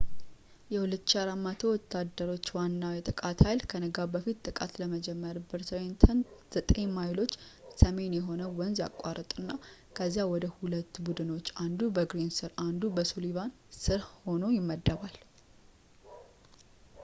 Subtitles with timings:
[0.73, 6.21] የ2,400 ወታደሮች ዋናው የጥቃት ኃይል ከንጋት በፊት ጥቃት ለመጀመር በትሬንተን
[6.55, 7.35] ዘጠኝ ማይሎች
[7.81, 9.49] ሰሜን የሆነውን ወንዝ ያቋርጥና
[9.99, 13.53] ከዚያም ወደ ሁለት ቡድኖች አንዱ በግሪን ስር እና አንዱ በሱሊቫን
[13.83, 15.17] ስር ሆኖ ይመደባል